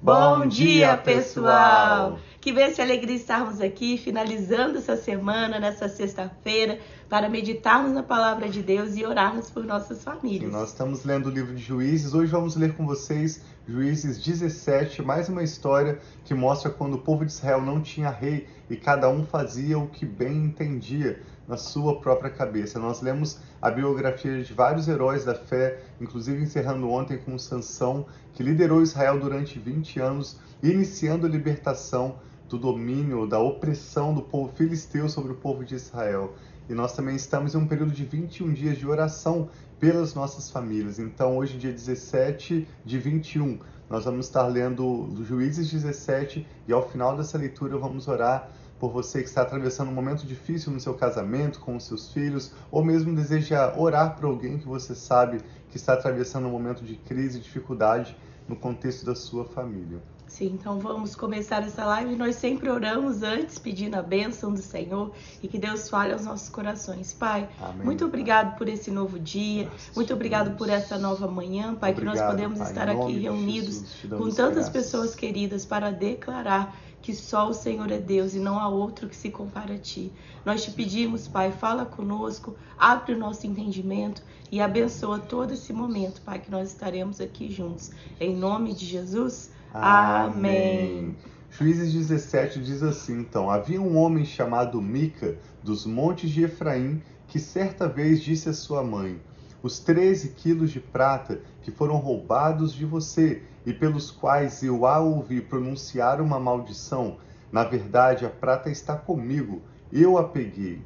[0.00, 2.20] Bom dia, pessoal!
[2.40, 6.78] Que bênção e alegria estarmos aqui, finalizando essa semana, nessa sexta-feira,
[7.08, 10.48] para meditarmos na palavra de Deus e orarmos por nossas famílias.
[10.48, 12.14] E nós estamos lendo o livro de Juízes.
[12.14, 17.26] Hoje vamos ler com vocês Juízes 17, mais uma história que mostra quando o povo
[17.26, 22.00] de Israel não tinha rei e cada um fazia o que bem entendia na sua
[22.00, 22.78] própria cabeça.
[22.78, 28.42] Nós lemos a biografia de vários heróis da fé, inclusive encerrando ontem com Sansão, que
[28.42, 35.10] liderou Israel durante 20 anos, iniciando a libertação do domínio, da opressão do povo filisteu
[35.10, 36.32] sobre o povo de Israel.
[36.68, 39.48] E nós também estamos em um período de 21 dias de oração
[39.80, 40.98] pelas nossas famílias.
[40.98, 43.58] Então, hoje, dia 17 de 21,
[43.88, 49.22] nós vamos estar lendo Juízes 17 e ao final dessa leitura vamos orar por você
[49.22, 53.14] que está atravessando um momento difícil no seu casamento, com os seus filhos, ou mesmo
[53.14, 58.16] deseja orar por alguém que você sabe que está atravessando um momento de crise dificuldade
[58.46, 60.00] no contexto da sua família.
[60.38, 62.14] Sim, então vamos começar essa live.
[62.14, 65.10] Nós sempre oramos antes, pedindo a bênção do Senhor
[65.42, 67.12] e que Deus fale aos nossos corações.
[67.12, 67.84] Pai, Amém.
[67.84, 72.14] muito obrigado por esse novo dia, Graças muito obrigado por essa nova manhã, Pai, obrigado,
[72.14, 74.68] que nós podemos pai, estar aqui reunidos Jesus, com tantas graças.
[74.68, 79.16] pessoas queridas para declarar que só o Senhor é Deus e não há outro que
[79.16, 80.12] se compara a ti.
[80.44, 86.20] Nós te pedimos, Pai, fala conosco, abre o nosso entendimento e abençoa todo esse momento,
[86.20, 87.90] Pai, que nós estaremos aqui juntos.
[88.20, 89.57] Em nome de Jesus.
[89.72, 91.16] Amém.
[91.50, 97.38] Juízes 17 diz assim: então, havia um homem chamado Mica, dos montes de Efraim, que
[97.38, 99.20] certa vez disse à sua mãe:
[99.62, 104.98] Os 13 quilos de prata que foram roubados de você e pelos quais eu a
[105.00, 107.18] ouvi pronunciar uma maldição,
[107.52, 109.60] na verdade a prata está comigo,
[109.92, 110.82] eu a peguei.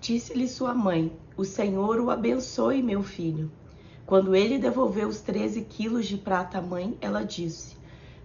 [0.00, 3.50] Disse-lhe sua mãe: O Senhor o abençoe, meu filho.
[4.10, 7.76] Quando ele devolveu os 13 quilos de prata à mãe, ela disse: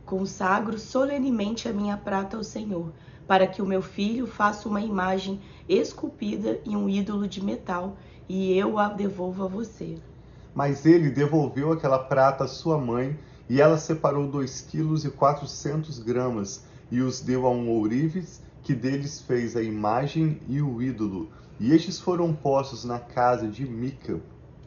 [0.03, 2.91] Consagro solenemente a minha prata ao Senhor,
[3.27, 7.97] para que o meu filho faça uma imagem esculpida e um ídolo de metal,
[8.27, 9.99] e eu a devolvo a você.
[10.55, 13.15] Mas ele devolveu aquela prata à sua mãe,
[13.47, 18.73] e ela separou dois quilos e quatrocentos gramas, e os deu a um ourives, que
[18.73, 21.29] deles fez a imagem e o ídolo.
[21.59, 24.19] E estes foram postos na casa de Mica,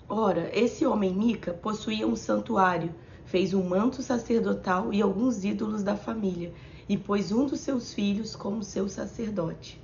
[0.08, 2.94] Ora, esse homem Mica possuía um santuário,
[3.26, 6.50] fez um manto sacerdotal e alguns ídolos da família,
[6.88, 9.78] e pôs um dos seus filhos como seu sacerdote.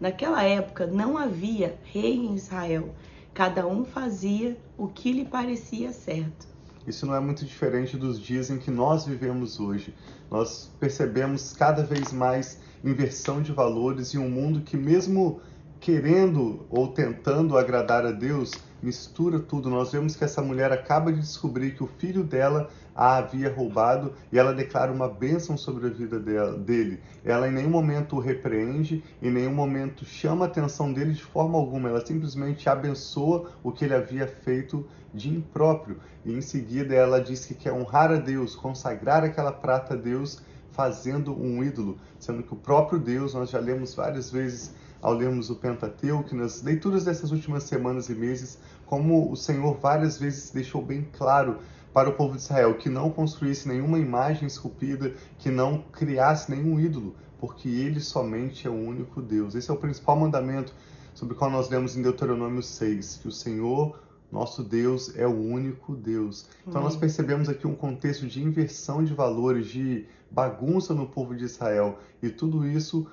[0.00, 2.94] Naquela época não havia rei em Israel,
[3.34, 6.48] cada um fazia o que lhe parecia certo.
[6.86, 9.94] Isso não é muito diferente dos dias em que nós vivemos hoje.
[10.30, 15.40] Nós percebemos cada vez mais inversão de valores e um mundo que, mesmo
[15.80, 19.70] querendo ou tentando agradar a Deus, mistura tudo.
[19.70, 24.14] Nós vemos que essa mulher acaba de descobrir que o filho dela a havia roubado
[24.32, 27.00] e ela declara uma bênção sobre a vida dele.
[27.24, 31.58] Ela em nenhum momento o repreende, em nenhum momento chama a atenção dele de forma
[31.58, 31.90] alguma.
[31.90, 35.98] Ela simplesmente abençoa o que ele havia feito de impróprio.
[36.24, 40.42] E em seguida ela diz que quer honrar a Deus, consagrar aquela prata a Deus,
[40.70, 44.74] fazendo um ídolo, sendo que o próprio Deus, nós já lemos várias vezes
[45.06, 50.18] ao lermos o Pentateuco, nas leituras dessas últimas semanas e meses, como o Senhor várias
[50.18, 51.58] vezes deixou bem claro
[51.92, 56.80] para o povo de Israel que não construísse nenhuma imagem esculpida, que não criasse nenhum
[56.80, 59.54] ídolo, porque ele somente é o único Deus.
[59.54, 60.74] Esse é o principal mandamento
[61.14, 64.00] sobre o qual nós lemos em Deuteronômio 6, que o Senhor,
[64.32, 66.48] nosso Deus, é o único Deus.
[66.66, 71.44] Então nós percebemos aqui um contexto de inversão de valores, de bagunça no povo de
[71.44, 73.06] Israel, e tudo isso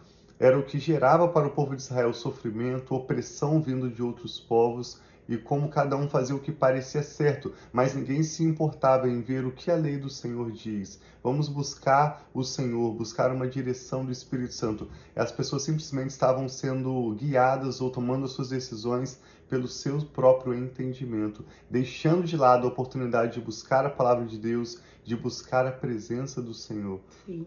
[0.44, 5.00] era o que gerava para o povo de Israel sofrimento, opressão vindo de outros povos
[5.26, 9.46] e como cada um fazia o que parecia certo, mas ninguém se importava em ver
[9.46, 11.00] o que a lei do Senhor diz.
[11.24, 14.90] Vamos buscar o Senhor, buscar uma direção do Espírito Santo.
[15.16, 22.26] As pessoas simplesmente estavam sendo guiadas ou tomando suas decisões pelo seu próprio entendimento, deixando
[22.26, 26.54] de lado a oportunidade de buscar a palavra de Deus, de buscar a presença do
[26.54, 27.00] Senhor.
[27.26, 27.46] Sim.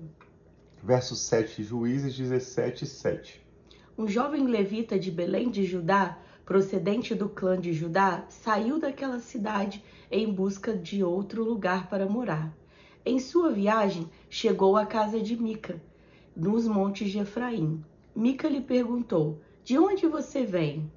[0.87, 3.45] Verso 7, Juízes 17, 7.
[3.99, 9.83] Um jovem levita de Belém de Judá procedente do clã de Judá, saiu daquela cidade
[10.09, 12.57] em busca de outro lugar para morar.
[13.05, 15.83] Em sua viagem, chegou à casa de Mica,
[16.37, 17.85] nos montes de Efraim.
[18.15, 20.89] Mica lhe perguntou: De onde você vem?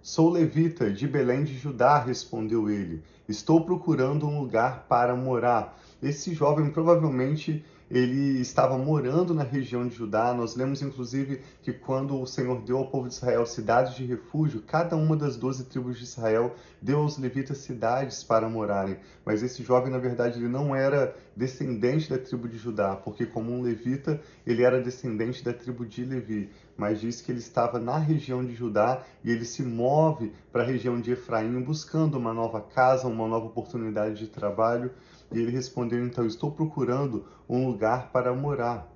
[0.00, 3.02] Sou levita de Belém de Judá, respondeu ele.
[3.28, 5.76] Estou procurando um lugar para morar.
[6.00, 10.34] Esse jovem provavelmente ele estava morando na região de Judá.
[10.34, 14.62] Nós lemos inclusive que quando o Senhor deu ao povo de Israel cidades de refúgio,
[14.66, 18.98] cada uma das doze tribos de Israel deu aos levitas cidades para morarem.
[19.24, 23.52] Mas esse jovem, na verdade, ele não era descendente da tribo de Judá, porque como
[23.52, 26.50] um levita, ele era descendente da tribo de Levi.
[26.76, 30.66] Mas diz que ele estava na região de Judá e ele se move para a
[30.66, 34.90] região de Efraim buscando uma nova casa, uma nova oportunidade de trabalho.
[35.32, 38.92] E ele respondeu: Então, estou procurando um lugar para morar.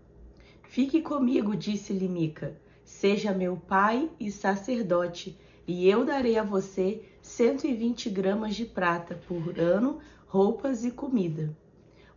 [0.62, 2.56] Fique comigo, disse-lhe Mica.
[2.84, 9.58] Seja meu pai e sacerdote, e eu darei a você 120 gramas de prata por
[9.58, 11.56] ano, roupas e comida.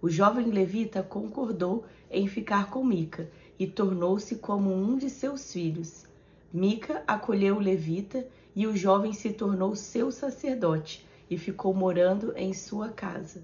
[0.01, 6.05] O jovem levita concordou em ficar com Mica e tornou-se como um de seus filhos.
[6.51, 12.53] Mica acolheu o levita e o jovem se tornou seu sacerdote e ficou morando em
[12.53, 13.41] sua casa.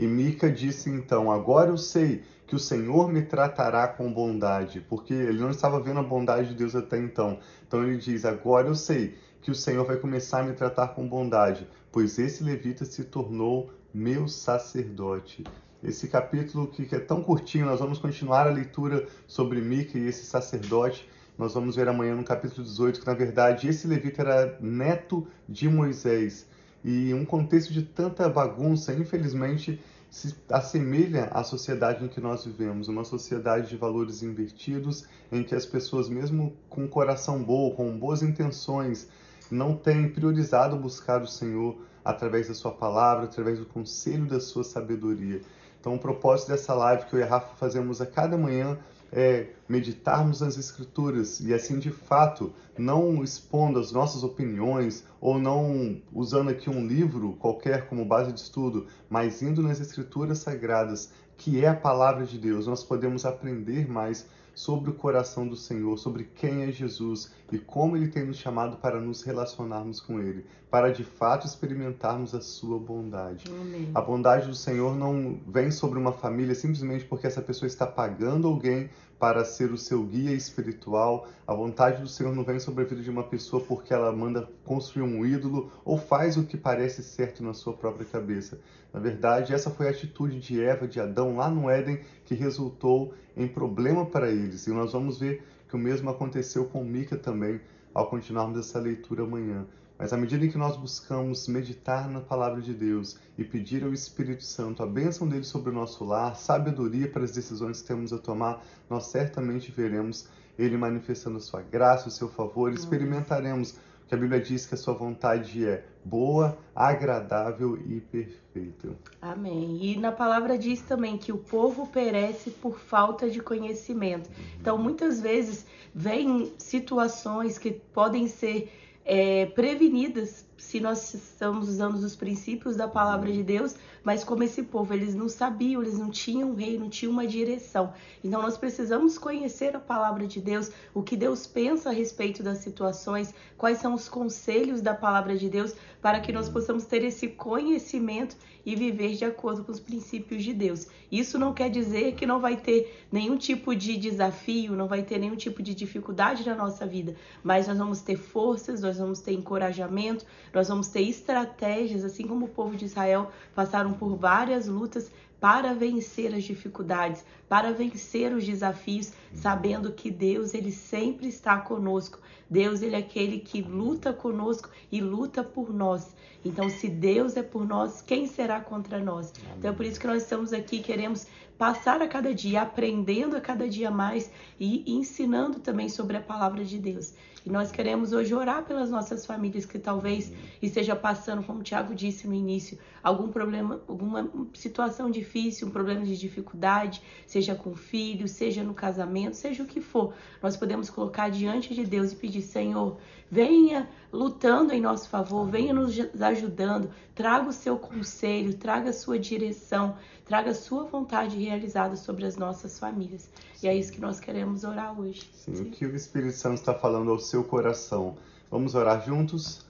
[0.00, 5.12] E Mica disse então: Agora eu sei que o Senhor me tratará com bondade, porque
[5.12, 7.38] ele não estava vendo a bondade de Deus até então.
[7.68, 11.06] Então ele diz: Agora eu sei que o Senhor vai começar a me tratar com
[11.06, 15.44] bondade, pois esse levita se tornou meu sacerdote.
[15.84, 20.24] Esse capítulo que é tão curtinho, nós vamos continuar a leitura sobre Mica e esse
[20.24, 21.06] sacerdote.
[21.36, 25.68] Nós vamos ver amanhã no capítulo 18 que, na verdade, esse levita era neto de
[25.68, 26.48] Moisés.
[26.84, 29.80] E um contexto de tanta bagunça, infelizmente,
[30.10, 35.54] se assemelha à sociedade em que nós vivemos, uma sociedade de valores invertidos, em que
[35.54, 39.08] as pessoas, mesmo com coração bom, com boas intenções,
[39.50, 44.64] não têm priorizado buscar o Senhor através da sua palavra, através do conselho da sua
[44.64, 45.40] sabedoria.
[45.78, 48.78] Então, o propósito dessa live que eu e a Rafa fazemos a cada manhã
[49.12, 56.00] é meditarmos nas Escrituras e assim de fato não expondo as nossas opiniões ou não
[56.12, 61.64] usando aqui um livro qualquer como base de estudo, mas indo nas Escrituras sagradas, que
[61.64, 66.24] é a palavra de Deus, nós podemos aprender mais sobre o coração do Senhor, sobre
[66.34, 70.92] quem é Jesus e como ele tem nos chamado para nos relacionarmos com ele, para
[70.92, 73.44] de fato experimentarmos a sua bondade.
[73.48, 73.90] Amém.
[73.94, 78.46] A bondade do Senhor não vem sobre uma família simplesmente porque essa pessoa está pagando
[78.46, 81.28] alguém para ser o seu guia espiritual.
[81.46, 84.48] A vontade do Senhor não vem sobre a vida de uma pessoa porque ela manda
[84.64, 88.58] construir um ídolo ou faz o que parece certo na sua própria cabeça.
[88.94, 93.12] Na verdade, essa foi a atitude de Eva, de Adão lá no Éden, que resultou
[93.36, 94.66] em problema para eles.
[94.66, 97.60] E nós vamos ver que o mesmo aconteceu com Mica também,
[97.92, 99.66] ao continuarmos essa leitura amanhã.
[100.00, 104.42] Mas à medida que nós buscamos meditar na palavra de Deus e pedir ao Espírito
[104.42, 108.16] Santo a bênção dele sobre o nosso lar, sabedoria para as decisões que temos a
[108.16, 110.26] tomar, nós certamente veremos
[110.58, 113.74] ele manifestando a sua graça, o seu favor, experimentaremos
[114.08, 118.88] que a Bíblia diz que a sua vontade é boa, agradável e perfeita.
[119.20, 119.84] Amém.
[119.84, 124.30] E na palavra diz também que o povo perece por falta de conhecimento.
[124.58, 128.72] Então, muitas vezes, vem situações que podem ser
[129.10, 133.74] é, prevenidas se nós estamos usando os princípios da palavra de Deus,
[134.04, 137.26] mas como esse povo, eles não sabiam, eles não tinham um rei, não tinham uma
[137.26, 137.92] direção.
[138.22, 142.58] Então nós precisamos conhecer a palavra de Deus, o que Deus pensa a respeito das
[142.58, 147.28] situações, quais são os conselhos da palavra de Deus, para que nós possamos ter esse
[147.28, 150.86] conhecimento e viver de acordo com os princípios de Deus.
[151.10, 155.18] Isso não quer dizer que não vai ter nenhum tipo de desafio, não vai ter
[155.18, 159.32] nenhum tipo de dificuldade na nossa vida, mas nós vamos ter forças, nós vamos ter
[159.32, 165.10] encorajamento, nós vamos ter estratégias, assim como o povo de Israel passaram por várias lutas
[165.40, 172.20] para vencer as dificuldades, para vencer os desafios, sabendo que Deus ele sempre está conosco.
[172.48, 176.14] Deus ele é aquele que luta conosco e luta por nós.
[176.44, 179.32] Então, se Deus é por nós, quem será contra nós?
[179.58, 181.26] Então, é por isso que nós estamos aqui, queremos
[181.58, 186.64] passar a cada dia, aprendendo a cada dia mais e ensinando também sobre a palavra
[186.64, 187.12] de Deus.
[187.44, 191.94] E nós queremos hoje orar pelas nossas famílias que talvez esteja passando, como o Tiago
[191.94, 198.28] disse no início, algum problema, alguma situação difícil, um problema de dificuldade, seja com filho,
[198.28, 200.14] seja no casamento, seja o que for.
[200.42, 202.98] Nós podemos colocar diante de Deus e pedir, Senhor,
[203.30, 209.18] venha lutando em nosso favor, venha nos ajudando, traga o seu conselho, traga a sua
[209.18, 213.28] direção, traga a sua vontade realizada sobre as nossas famílias.
[213.62, 215.28] E é isso que nós queremos orar hoje.
[215.32, 215.62] Sim, Sim.
[215.62, 218.16] o que o Espírito Santo está falando ao seu coração.
[218.50, 219.64] Vamos orar juntos?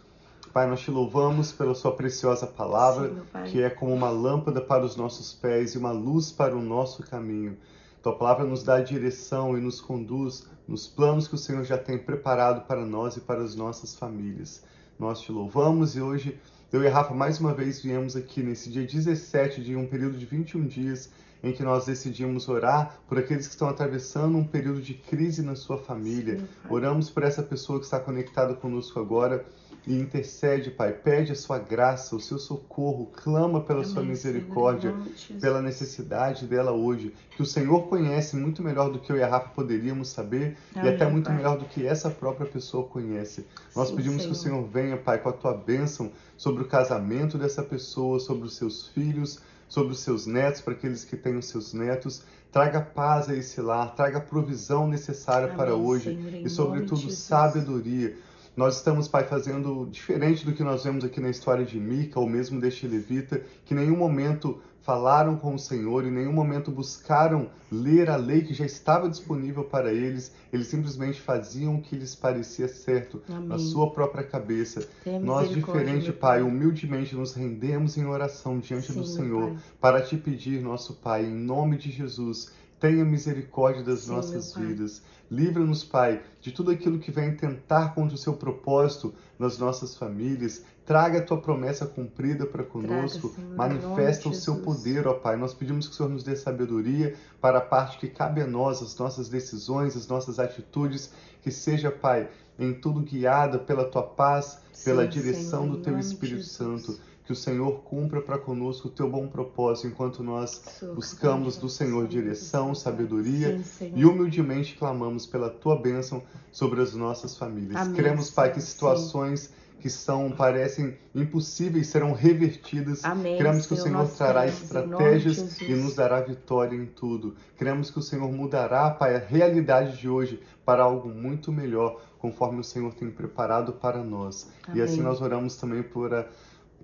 [0.52, 4.84] Pai, nós te louvamos pela sua preciosa palavra, Sim, que é como uma lâmpada para
[4.84, 7.56] os nossos pés e uma luz para o nosso caminho.
[8.02, 11.98] Tua palavra nos dá direção e nos conduz nos planos que o Senhor já tem
[11.98, 14.64] preparado para nós e para as nossas famílias.
[14.98, 16.36] Nós te louvamos e hoje
[16.72, 20.18] Eu e a Rafa mais uma vez viemos aqui nesse dia 17 de um período
[20.18, 21.10] de 21 dias
[21.42, 25.54] em que nós decidimos orar por aqueles que estão atravessando um período de crise na
[25.54, 26.38] sua família.
[26.38, 29.44] Sim, Oramos por essa pessoa que está conectada conosco agora
[29.86, 30.92] e intercede, Pai.
[30.92, 36.46] Pede a sua graça, o seu socorro, clama pela Amém, sua misericórdia, Senhor, pela necessidade
[36.46, 40.08] dela hoje, que o Senhor conhece muito melhor do que eu e a Rafa poderíamos
[40.08, 41.36] saber Amém, e até muito Pai.
[41.36, 43.46] melhor do que essa própria pessoa conhece.
[43.74, 44.32] Nós Sim, pedimos Senhor.
[44.32, 48.46] que o Senhor venha, Pai, com a tua bênção sobre o casamento dessa pessoa, sobre
[48.46, 52.22] os seus filhos, sobre os seus netos, para aqueles que têm os seus netos.
[52.52, 58.16] Traga paz a esse lar, traga provisão necessária Amém, para hoje Senhor, e, sobretudo, sabedoria
[58.56, 62.28] nós estamos, Pai, fazendo diferente do que nós vemos aqui na história de Mica, ou
[62.28, 67.48] mesmo deste levita, que em nenhum momento falaram com o Senhor, em nenhum momento buscaram
[67.70, 72.14] ler a lei que já estava disponível para eles, eles simplesmente faziam o que lhes
[72.14, 73.48] parecia certo Amém.
[73.48, 74.88] na sua própria cabeça.
[75.22, 80.60] Nós, diferente, Pai, humildemente nos rendemos em oração diante Sim, do Senhor para te pedir,
[80.60, 85.02] nosso Pai, em nome de Jesus, tenha misericórdia das Sim, nossas vidas.
[85.30, 90.64] Livra-nos, Pai, de tudo aquilo que vem tentar contra o seu propósito nas nossas famílias.
[90.84, 93.28] Traga a tua promessa cumprida para conosco.
[93.28, 95.36] Traga, Senhor, Manifesta o seu poder, ó Pai.
[95.36, 98.82] Nós pedimos que o Senhor nos dê sabedoria para a parte que cabe a nós,
[98.82, 101.12] as nossas decisões, as nossas atitudes.
[101.42, 105.98] Que seja, Pai, em tudo guiada pela tua paz, pela Sim, direção Senhor, do teu
[105.98, 106.98] Espírito Santo
[107.30, 112.08] que o Senhor cumpra para conosco o teu bom propósito, enquanto nós buscamos do Senhor
[112.08, 113.60] direção, sabedoria
[113.94, 117.76] e humildemente clamamos pela tua bênção sobre as nossas famílias.
[117.76, 123.04] Amém, Queremos, Pai, que situações que são parecem impossíveis serão revertidas.
[123.04, 127.36] Amém, Queremos que o Senhor trará estratégias e nos dará vitória em tudo.
[127.56, 132.58] Queremos que o Senhor mudará, Pai, a realidade de hoje para algo muito melhor, conforme
[132.58, 134.50] o Senhor tem preparado para nós.
[134.66, 134.80] Amém.
[134.80, 136.26] E assim nós oramos também por a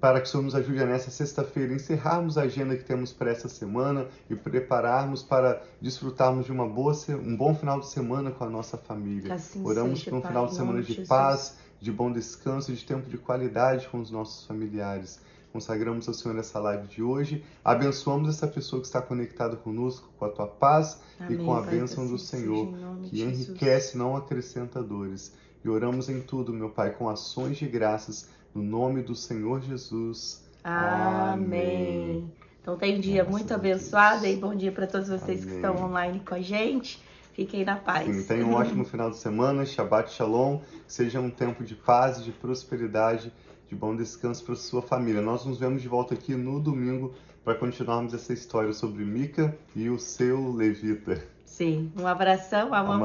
[0.01, 3.49] para que o Senhor nos ajude nessa sexta-feira encerrarmos a agenda que temos para essa
[3.49, 8.51] semana e prepararmos para desfrutarmos de uma boa, um bom final de semana com a
[8.51, 9.35] nossa família.
[9.35, 11.09] Assim Oramos seja, por um Pai, final de semana de Jesus.
[11.09, 15.21] paz, de bom descanso, de tempo de qualidade com os nossos familiares.
[15.53, 17.43] Consagramos ao Senhor essa live de hoje.
[17.65, 21.63] Abençoamos essa pessoa que está conectada conosco com a tua paz Amém, e com a
[21.63, 22.75] Pai, bênção assim do Senhor,
[23.05, 25.33] que enriquece, não acrescenta dores.
[25.65, 30.43] E oramos em tudo, meu Pai, com ações de graças no nome do Senhor Jesus.
[30.65, 32.33] Amém.
[32.61, 35.49] Então tem um dia muito abençoado e bom dia para todos vocês Amém.
[35.49, 37.01] que estão online com a gente.
[37.35, 38.07] Fiquem na paz.
[38.07, 39.67] Sim, tenham um ótimo final de semana.
[39.67, 40.61] Shabbat Shalom.
[40.89, 43.31] Seja um tempo de paz, de prosperidade,
[43.69, 45.21] de bom descanso para sua família.
[45.21, 49.91] Nós nos vemos de volta aqui no domingo para continuarmos essa história sobre Mica e
[49.91, 51.23] o seu levita.
[51.45, 52.97] Sim, um abração, amamos.
[52.97, 53.03] amamos.